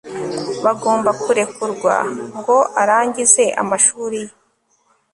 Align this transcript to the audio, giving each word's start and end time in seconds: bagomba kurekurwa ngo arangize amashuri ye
bagomba 0.63 1.09
kurekurwa 1.21 1.93
ngo 2.37 2.57
arangize 2.81 3.45
amashuri 3.61 4.19
ye 4.27 4.31